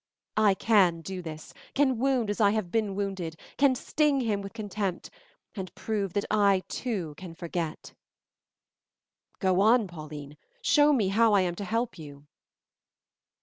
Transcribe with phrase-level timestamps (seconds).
[0.37, 4.51] I can do this, can wound as I have been wounded, can sting him with
[4.51, 5.11] contempt,
[5.53, 7.93] and prove that I too can forget."
[9.37, 10.37] "Go on, Pauline.
[10.63, 12.25] Show me how I am to help you."